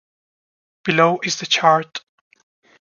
[0.83, 2.03] Below is his chart.